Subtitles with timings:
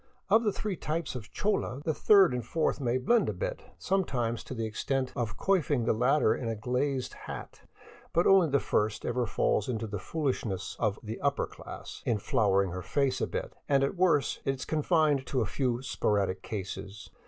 [0.31, 4.43] Of the three types of chola, the third and fourth may blend a bit, sometimes
[4.45, 7.61] to the extent of coiffing the latter in a glazed hat;
[8.11, 12.17] but only the first ever falls into the foolishness of the" upper '* class in
[12.17, 16.41] flouring her face a bit, and at worst it is confined to a few sporadic
[16.41, 17.11] cases.